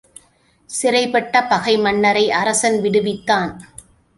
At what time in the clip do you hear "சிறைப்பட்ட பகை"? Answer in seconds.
0.69-1.75